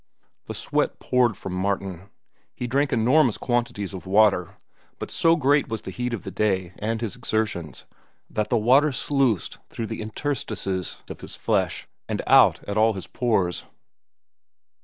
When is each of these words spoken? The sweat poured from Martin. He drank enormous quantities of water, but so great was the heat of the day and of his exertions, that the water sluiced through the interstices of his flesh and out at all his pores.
The 0.45 0.55
sweat 0.55 0.97
poured 0.97 1.37
from 1.37 1.53
Martin. 1.53 2.09
He 2.55 2.65
drank 2.65 2.91
enormous 2.91 3.37
quantities 3.37 3.93
of 3.93 4.07
water, 4.07 4.55
but 4.97 5.11
so 5.11 5.35
great 5.35 5.67
was 5.67 5.83
the 5.83 5.91
heat 5.91 6.11
of 6.11 6.23
the 6.23 6.31
day 6.31 6.73
and 6.79 6.93
of 6.97 7.01
his 7.01 7.15
exertions, 7.15 7.85
that 8.27 8.49
the 8.49 8.57
water 8.57 8.91
sluiced 8.93 9.59
through 9.69 9.85
the 9.85 10.01
interstices 10.01 10.97
of 11.07 11.21
his 11.21 11.35
flesh 11.35 11.87
and 12.09 12.23
out 12.25 12.63
at 12.67 12.79
all 12.79 12.93
his 12.93 13.05
pores. 13.05 13.65